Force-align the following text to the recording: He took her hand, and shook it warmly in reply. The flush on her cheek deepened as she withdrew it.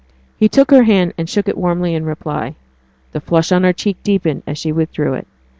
He 0.35 0.49
took 0.49 0.71
her 0.71 0.81
hand, 0.81 1.13
and 1.15 1.29
shook 1.29 1.47
it 1.47 1.55
warmly 1.59 1.93
in 1.93 2.05
reply. 2.05 2.55
The 3.11 3.21
flush 3.21 3.51
on 3.51 3.63
her 3.63 3.71
cheek 3.71 3.97
deepened 4.01 4.41
as 4.47 4.57
she 4.57 4.71
withdrew 4.71 5.13
it. 5.13 5.27